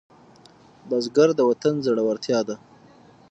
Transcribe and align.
بزګر 0.89 1.29
د 1.35 1.39
وطن 1.49 1.75
زړورتیا 1.85 2.39
ده 2.47 2.55